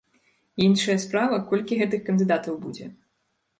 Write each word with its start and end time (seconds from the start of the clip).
Іншая 0.67 0.95
справа, 1.03 1.37
колькі 1.53 1.79
гэтых 1.83 2.01
кандыдатаў 2.11 2.61
будзе. 2.67 2.91